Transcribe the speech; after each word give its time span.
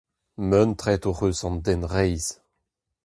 Muntret 0.47 1.03
hoc’h 1.07 1.25
eus 1.27 1.39
an 1.47 1.55
den 1.65 1.83
reizh. 1.91 2.31